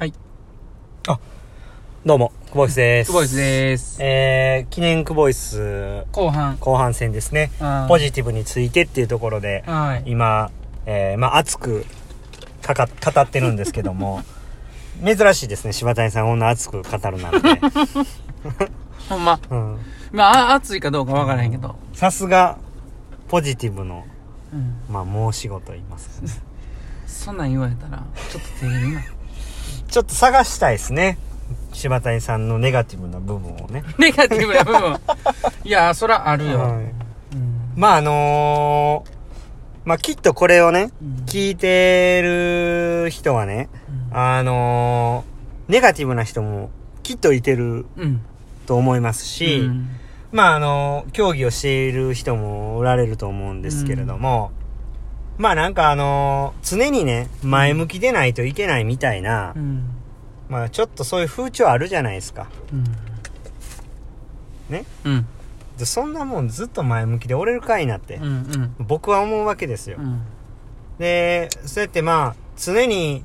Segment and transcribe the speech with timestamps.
[0.00, 0.14] はい。
[2.06, 3.08] どうも、クボイスです。
[3.08, 4.02] クボイスです。
[4.02, 6.56] えー、記念クボイス後半。
[6.56, 7.50] 後半戦ですね。
[7.86, 10.04] ポジティブについてっていうところで、はい。
[10.06, 10.50] 今、
[10.86, 11.84] えー、まあ、熱く
[12.62, 14.22] かか、語ってるんですけども、
[15.04, 17.48] 珍しいですね、柴谷さん、こんな熱く語るなんて。
[19.06, 19.38] ほんま。
[19.50, 19.78] うん。
[20.12, 21.76] まあ、あ暑いかどうかわからへんけど。
[21.92, 22.56] さすが、
[23.28, 24.06] ポジティブの、
[24.50, 24.76] うん。
[24.88, 26.32] まあ、申し子と言いますかね。
[27.06, 29.02] そんなん言われたら、ちょっと手にな。
[29.90, 31.18] ちょっと探したいですね。
[31.72, 33.82] 柴谷さんのネガティブな部分をね。
[33.98, 35.00] ネガティブな部分。
[35.64, 36.58] いや、そらあるよ。
[36.60, 36.92] はいうん。
[37.76, 39.10] まあ、あのー
[39.84, 43.68] まあ、きっとこれをね、うん聞いてる人はね、
[44.12, 46.70] あのーネガティブな人も
[47.04, 48.20] きっといてるうん。
[48.66, 49.88] と思いますし、うん
[50.32, 54.52] まああのー競技をしている人もおられると思うんですけれども、
[55.40, 59.84] まあなんかあのー常にね、前向きでないといけないみたいな、うん。
[60.50, 62.48] まあちょっとそういう風潮あるじゃないですか。
[62.70, 62.84] うん。
[64.68, 64.84] ね？
[65.06, 65.26] うん。
[65.78, 68.24] でそんなもんずっと前向きで折れるかいなってうん。
[68.24, 68.74] う、ん。
[68.80, 69.96] 僕は思うわけですよ。
[69.98, 70.20] うん。
[70.98, 73.24] で、そうやってまあ、常に、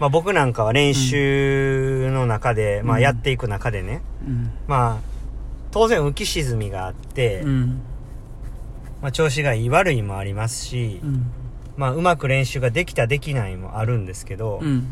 [0.00, 4.50] まあ僕なんかは練習の中で、まあうんやっていく中でね、うん。
[4.66, 5.08] まあ、
[5.70, 7.80] 当然浮き沈みがあって、うん。
[9.02, 11.30] まあ調子がいい悪いもありますし、うん。
[11.76, 14.88] まあうまく練習ができたできないもあるんですけど、うん。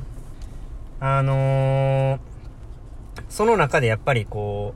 [1.00, 2.18] あのー
[3.28, 4.74] その中でやっぱりこ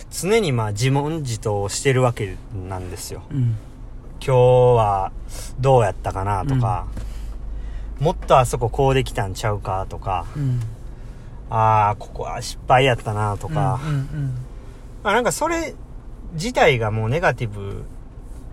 [0.00, 2.36] う、常にまあ自問自答してるわけ
[2.68, 3.22] なんですよ。
[3.30, 3.56] うん。
[4.20, 5.12] 今日は
[5.58, 6.86] どうやったかなとか、
[8.00, 10.60] もっとあそここうできたんちゃうかとか、うん。
[11.50, 13.92] ああ、ここは失敗やったなとか、うん。
[13.92, 14.34] うん。
[15.02, 15.74] まあなんかそれ
[16.34, 17.84] 自体がもうネガティブ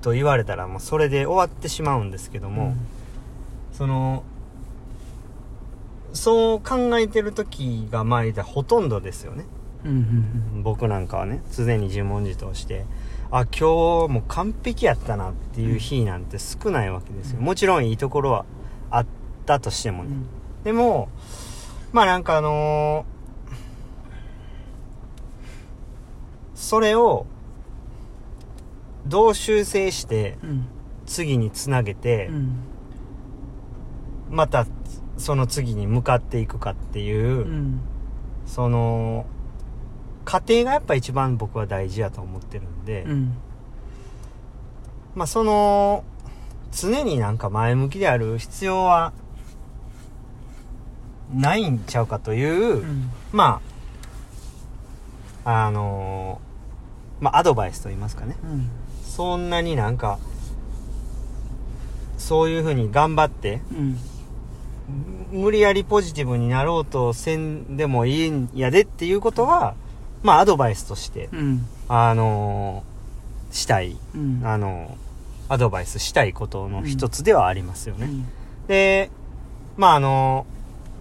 [0.05, 2.75] と言われたらもうそれで終わってしまうんですけども、
[3.73, 4.21] その、
[6.13, 9.45] そう考えてる時がまあほとんどですよね。
[9.83, 9.91] うん。
[10.53, 10.61] うん。
[10.61, 12.85] 僕なんかはね、常に自問自答して、
[13.31, 13.63] あ、今日
[14.13, 17.41] もう完璧やったなっていう日なんて少ないわけですよ。
[17.41, 18.45] もちろんいいところは
[18.91, 19.05] あっ
[19.47, 20.11] たとしてもね。
[20.11, 20.63] うん。
[20.63, 21.09] でも、
[21.93, 23.15] まあなんかあのー
[26.53, 27.25] それを、
[29.07, 30.67] どう修正して、うん。
[31.05, 32.55] 次につなげてう、ん。
[34.31, 34.65] また、
[35.17, 37.81] その次に向かっていくかっていう、うん。
[38.45, 39.25] その、
[40.23, 43.37] 過程がやっぱ一番僕は大事やと思ってるんで、うん。
[45.13, 46.03] まあその、
[46.71, 49.13] 常になんか前向きである必要は、
[51.33, 53.11] ないんちゃうかという、うん。
[53.31, 53.61] ま
[55.43, 56.54] あ、あのー
[57.19, 58.35] まあ、アドバイスと言いますかね。
[58.43, 58.69] うん。
[59.03, 60.19] そんなになんか、
[62.17, 63.97] そういうふうに頑張って、うん。
[65.31, 69.73] 無理やりポジティブになろうとせんでもいいんやでっていうことは、
[70.23, 71.65] まあ、アドバイスとして、うん。
[71.87, 74.41] あのーしたい、うん。
[74.43, 78.07] あのーアドバイスしたいことの一つではありますよね。
[78.07, 78.25] うん。
[78.67, 79.11] で、
[79.77, 80.55] まあ、あのー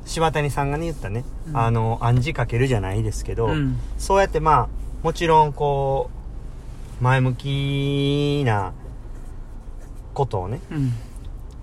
[0.06, 3.78] 柴谷さんがね、言ったね、うんあの暗示かけるじゃないですけど、うん。
[3.96, 4.68] そうやってまあ、
[5.04, 6.08] もちろんこ
[6.98, 8.72] う、前向きな
[10.14, 10.92] ことをね、うん。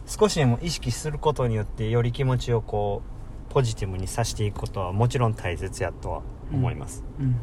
[0.06, 3.02] 少しでも意識することによってより気持ちをこ
[3.50, 6.22] う、ポジティブにさしていくことはもちろん大切やとは
[6.53, 7.03] 思います。
[7.19, 7.35] うん。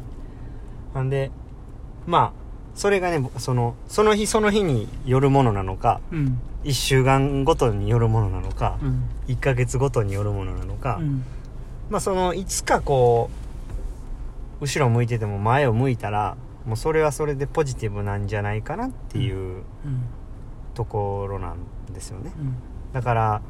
[0.93, 1.31] なんで、
[2.07, 2.33] まあ、
[2.75, 6.39] それがね、その、その日その日によるものなのか、うん。
[6.63, 9.03] 一週間ごとによるものなのか、うん。
[9.27, 11.25] 一ヶ月ごとによるものなのか、うん。
[11.89, 13.48] まあその、いつかこう、
[14.61, 19.63] 後ろ向いてても前を向いたら、もうそれはそれでポジティブなんじゃないかなっていううん。
[20.75, 21.57] ところなん
[21.93, 22.31] ですよね。
[22.39, 22.55] うん。
[22.93, 23.41] だから、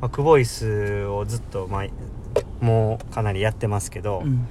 [0.00, 4.46] まあ、クボイスをずっと、まあ、もうかなりやってますけど、うん。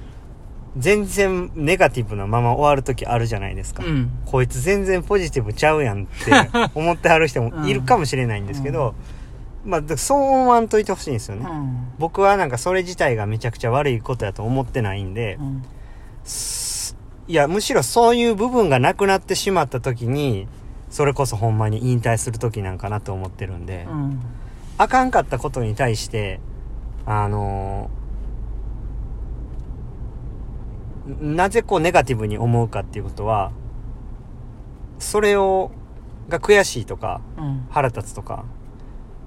[0.76, 3.82] 全然ネガティブなまま終わる時あるじゃないですか。
[3.84, 4.10] うん。
[4.26, 6.32] こいつ全然ポジティブちゃうやんって
[6.74, 8.94] 思ってはる人もいるかもしれないんですけど、
[9.64, 11.46] まあ、だそう思わんといてほしいんですよね。
[11.48, 11.88] うん。
[11.98, 15.38] 僕はなんかそれ自体がめちゃくちゃ悪いことやと思ってないんで、
[17.26, 20.46] いや、むしろそういう部分がなくなってしまった時に、
[20.90, 24.20] それこそほんまに引退する時なんかなと思ってるんで、うん。
[24.78, 26.40] あかんかったことに対して、
[27.06, 27.98] あのー
[31.20, 33.50] なぜこうネガティブに思うかっていうことは、
[34.98, 35.70] それを、
[36.28, 37.66] が悔しいとか、うん。
[37.70, 38.44] 腹立つとか、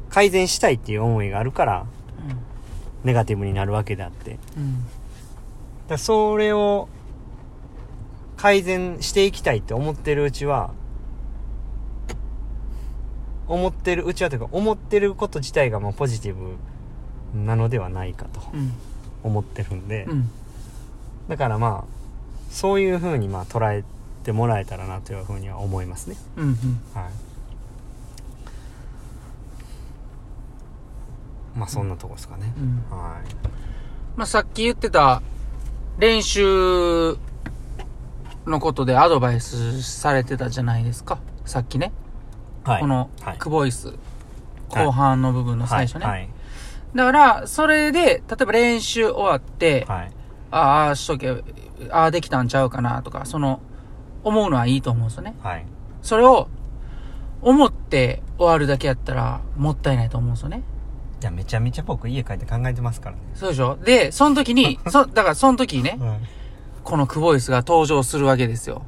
[0.10, 1.86] 改善したいっていう思いがあるから、
[3.04, 4.38] ネガティブになるわけであって。
[5.92, 6.90] だそれを
[8.38, 10.74] 改善していきたいって思ってるうちは、
[13.48, 16.56] 思ってるうちはというか、思ってること自体がもうポジティブ
[17.38, 18.42] なのではないかと。
[18.54, 18.72] うん。
[19.24, 20.30] 思ってるんで、うん。
[21.28, 23.84] だからまあそういう風にまあ捉え
[24.24, 26.16] てもらえたらなというふうには思いますね。
[26.38, 26.56] うんうん。
[26.94, 27.12] はい。
[31.56, 32.98] まあそんなとこですかね、うん。
[32.98, 33.36] はい。
[34.16, 35.22] まあ、さっき言ってた
[35.98, 37.18] 練習
[38.46, 41.20] のことでアドバイスされてたじゃないですか。
[41.46, 41.92] さっきね。
[42.64, 43.94] はいこのはいクボイス、
[44.70, 46.06] 後半の部分の最初ね。
[46.06, 46.30] はい
[46.96, 50.12] だから、それで、例えば練習終わって、はい
[50.52, 51.42] ああ、ああしとけ、
[51.90, 53.62] ああできたんちゃうかなとか、その、
[54.24, 55.36] 思うのはいいと思うんですよね。
[55.42, 55.66] はい
[56.02, 56.50] それを、
[57.42, 60.64] 思って終わるだけやったら、もったいないと思うんですよね。
[61.22, 63.78] いやめちゃめちゃ僕家帰って考えてますからね、そうでしょ？
[63.78, 66.20] で、その時に、 そ、だからその時にね、はい
[66.84, 68.82] このクボイスが登場するわけですよ。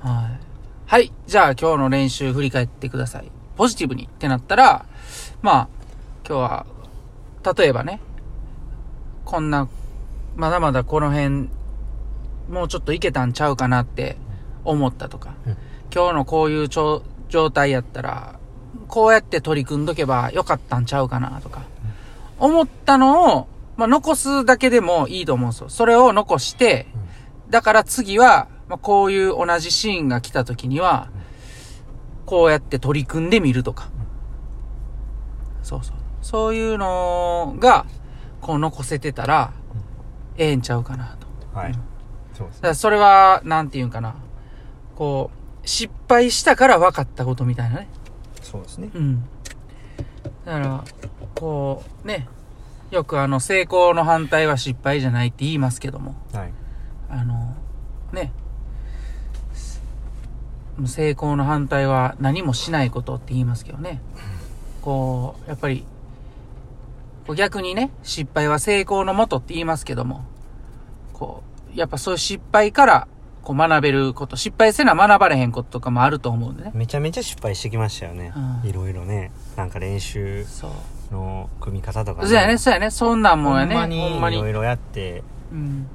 [0.00, 0.40] はい。
[0.86, 1.12] はい。
[1.26, 3.30] じゃあ今日の練習振り返ってください。
[3.54, 4.86] ポジティブにってなったら、
[5.42, 5.68] まあ、
[6.26, 6.66] 今日は、
[7.58, 8.00] 例えばね、
[9.26, 9.68] こんな、
[10.36, 11.50] まだまだこの辺、
[12.48, 14.16] もうちょっといけたんちゃうかなって
[14.64, 15.56] 思ったとか、うん
[15.94, 17.02] 今日のこういう状
[17.52, 18.40] 態やったら、
[18.88, 21.62] こうやって取り組んどけばよかったんちゃうかなとか、
[22.38, 25.68] 思ったのを、まあ、残すだけでもいいと思うんですよ。
[25.68, 26.86] それを残して、
[27.50, 31.08] だから次は、まあ、こういう同じシーンが来た時には、
[32.24, 33.88] こうやって取り組んでみるとか。
[35.62, 35.96] そうそう。
[36.22, 37.86] そういうのが、
[38.40, 39.52] こう残せてたら、
[40.36, 41.16] ええんちゃうかな
[41.52, 41.58] と。
[41.58, 41.78] はいうん
[42.36, 44.14] そうですだからそれは、なんていうんかな。
[44.94, 45.30] こ
[45.64, 47.88] う、失敗したから分かったことみたいなね。
[48.46, 49.24] そうですねうん。
[50.44, 50.84] だから、
[51.34, 52.28] こう、ね。
[52.92, 56.14] よくあの、成功の反対は失敗じゃないって言いますけども。
[56.32, 56.52] はい
[57.08, 57.54] あの、
[58.12, 58.32] ね。
[60.84, 64.00] 成功の反対は何もしないことって言いますけどね。
[64.82, 65.84] こう、やっぱり、
[67.34, 70.24] 逆にね、失敗は成功のもとって言いますけども、
[71.12, 71.42] こ
[71.74, 73.08] う、やっぱそういう失敗から、
[73.46, 76.72] こう学べること、失敗せな学ばれへんこととかもあると思うんでね。
[76.74, 80.44] めちゃめちゃ失敗してきましたよね、うんいろいろねなんか練習。
[81.12, 82.90] の組み方とかそうやね、そうやね。
[82.90, 83.76] そんなんもんやね。
[83.76, 84.38] ほんまに。
[84.38, 85.22] いろいろやって
[85.52, 85.86] うん。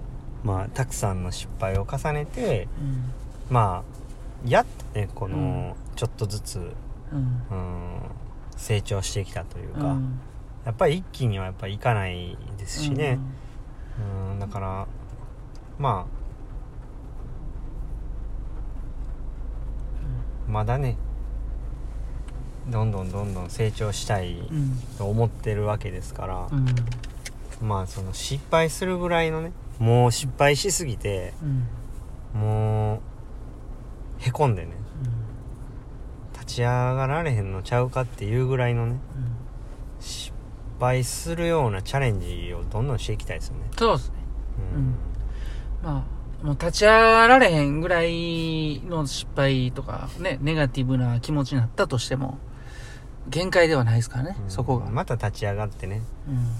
[0.45, 3.11] まあたくさんの失敗を重ねてうん。
[3.49, 6.59] まあやっとねこうんのちょっとずつ、
[7.11, 7.17] うん。
[7.17, 8.01] うん、
[8.55, 10.21] 成長してきたというか、うん
[10.65, 13.17] やっぱり一気にはやっぱりいかないですしね、
[14.31, 14.87] うん、だから
[15.79, 16.20] まあ
[20.51, 20.97] まだね
[22.69, 24.57] どんどんどんどん成長したいうん。
[24.57, 24.77] うん。
[24.97, 27.67] と思ってるわけですからう、ん。
[27.67, 31.33] まあその失敗するぐらいのねもう失敗しすぎて
[32.33, 32.39] うん。
[32.39, 32.99] もう
[34.19, 34.71] へこんでね
[36.33, 38.99] 立ち上がられへんのちゃうかっていうぐらいのねうん。
[39.99, 40.33] 失
[40.79, 44.15] 敗するようなチャレンジをどんどんしていきたいですよねそうですね。
[44.73, 44.95] ううん
[45.83, 46.03] まあ、
[46.43, 52.39] もう立ち上がられへんぐらいの失敗とか、ね、ネガティブな気持ちになったとしても、
[53.29, 54.89] 限界ではないですからね、うんそこが。
[54.89, 56.01] また立ち上がってね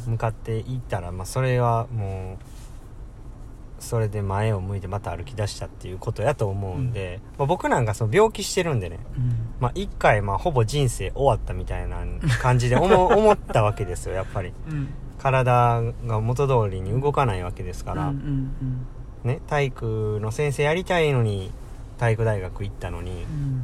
[0.07, 0.11] うん。
[0.13, 9.55] 向かっていったら、まあ、それはもうそれで前を向いてまた歩き出したっていうことやと思うんで、まあ、僕なんかその病気してるんでねうん。
[9.59, 12.03] まあ、一回、まあ、ほぼ人生終わったみたいな
[12.39, 14.89] 感じで思 思ったわけですよやっぱりうん。
[15.17, 18.87] 体が元通りに動かないわけですから、うんうん
[19.23, 21.51] ね、体育の先生やりたいのに
[21.97, 23.61] 体育大学行ったのにうん。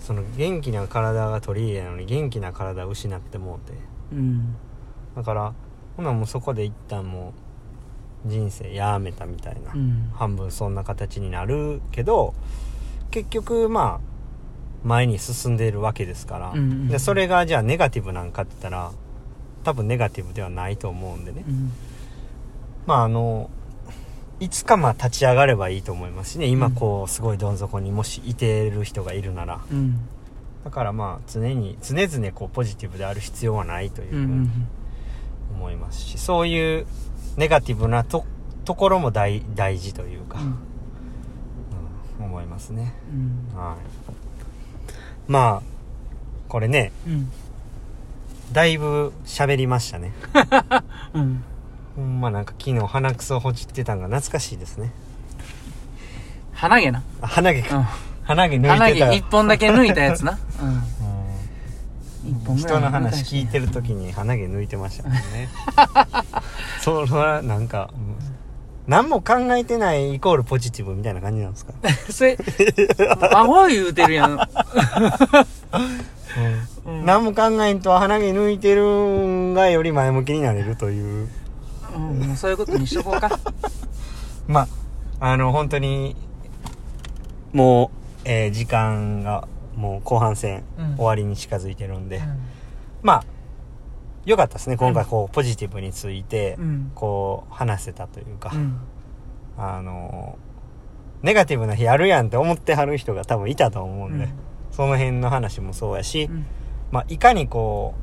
[0.00, 3.76] その元気な体が取り入れなのに元気な体を失ってもうて
[4.12, 4.56] うん。
[5.14, 5.52] だから
[5.96, 7.34] ほなもうそこで一旦も
[8.26, 10.10] う人生やめたみたいな、うん。
[10.14, 12.34] 半分そんな形になるけど
[13.10, 18.92] 結局まあ前に進んでいるわけですから、うんうんでそれがじゃあネガティブなんかって言ったら
[19.64, 21.72] 多分ネガティブではないと思うんでね、うん。
[22.86, 23.50] まああの
[24.40, 30.00] いつかまあ立ち上がればいいと思いますしね今うんこうすごいどん底にもしいてる人がいるならうん。
[30.64, 34.24] だからまあ常に常々こうポジティブである必要はないといううん。
[34.24, 34.50] うふうにん。
[35.54, 36.86] 思いますしそういう
[37.36, 38.24] ネガティブなと
[38.64, 40.58] ところも大大事というか、うん
[42.20, 42.92] 思いますね
[43.54, 43.58] うん。
[43.58, 44.12] はい
[45.26, 45.62] まあ
[46.48, 47.30] これねうん。
[48.52, 50.12] だいぶ喋りましたね
[51.14, 51.42] うん。
[51.96, 54.92] ほんまなんか昨日鼻くそほじってたんが懐かしいですね
[56.52, 57.02] 鼻毛な。
[57.22, 57.90] あ鼻毛うか、
[58.24, 58.62] 鼻毛抜ん。
[58.64, 60.38] 鼻いてた毛一本だけ抜いたやつな。
[60.60, 60.68] うん。
[60.68, 60.82] うん
[62.22, 65.48] 一本ぐらい人の話聞いてる時に鼻毛抜いてましたもんね
[66.82, 68.30] それはなんか、うん
[68.86, 71.74] 何も考えてないイコールポジティブみたいな感じなんですか、
[72.10, 72.36] それ、
[73.32, 74.32] アホ言うてるやん。
[76.86, 81.28] うん何も考えんと鼻毛抜いてるんがより前向きになれるという
[81.94, 83.30] うん、もうそういうことにしとこうか。
[84.48, 84.68] ま
[85.20, 86.16] あ、あの、本当に、
[87.52, 87.88] もう、
[88.24, 92.38] えー時間が、もう後半戦、うん終わりに近づいてるんで、うん
[93.02, 93.24] まあ、
[94.26, 94.76] 良かったですね。
[94.76, 96.92] 今回、こう、ポジティブについて、うん。
[96.94, 98.76] こう、話せたというか、うん。
[99.56, 100.36] あの、
[101.22, 104.30] ネガティブな日あるやんって思ってはる人が多分いたと思うんで、うん
[104.70, 106.46] その辺の話もそうやし、うん
[106.92, 107.94] まあ、いかにこ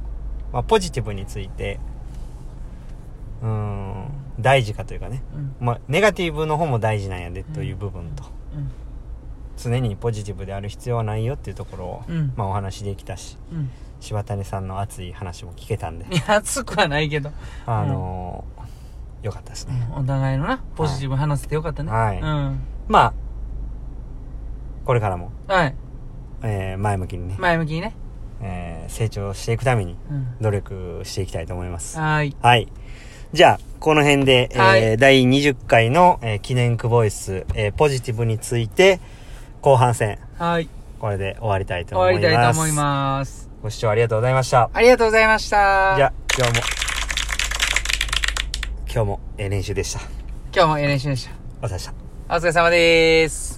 [0.52, 1.80] う、まあ、ポジティブについて、
[3.42, 4.06] うーん、
[4.40, 5.56] 大事かというかね、うん。
[5.60, 8.24] まあ、ネガティブの方も大事なんやでという部分と、
[8.56, 8.72] うん。
[9.58, 13.70] 常にポジティブである必要はないよっていうところを、うんまあ、お話できたし、うん。
[14.00, 17.32] 柴谷さんの熱い話も聞けたんで、熱くはないけど。
[17.66, 18.68] あのー
[19.24, 19.74] よかったですね。
[19.96, 21.92] お互いのな、ポジティブ話せてよかったね。
[21.92, 22.60] はいうん。
[22.88, 23.14] まあ、
[24.86, 25.76] これからも、はい。
[26.44, 27.96] えー前向きにね、前向きにね。
[28.42, 30.38] えー成長していくためにうん。
[30.40, 31.98] 努力していきたいと思います。
[32.00, 32.36] はーい。
[32.40, 32.68] はい。
[33.34, 39.00] じゃあ、この辺で、えーはい第20回の、えー記念クボイス、えーポジティブについて、
[39.62, 40.70] 後半戦、はい。
[41.00, 42.28] これで終わりたいと終わ思います。
[42.30, 43.50] りたいと思います。
[43.62, 44.70] ご視聴ありがとうございました。
[44.74, 45.94] ありがとうございました。
[45.98, 46.62] じゃあ、今日も、
[48.94, 50.00] 今日も、えー練習でした。
[50.56, 51.32] 今日もええ練習でした。
[51.62, 51.94] お疲れ様でした。
[52.30, 53.57] お疲れ様です。